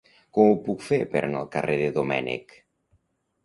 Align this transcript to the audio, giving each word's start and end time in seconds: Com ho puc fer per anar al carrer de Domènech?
Com 0.37 0.47
ho 0.53 0.55
puc 0.69 0.81
fer 0.85 0.99
per 1.11 1.23
anar 1.29 1.43
al 1.43 1.51
carrer 1.59 1.77
de 1.85 1.93
Domènech? 2.01 2.61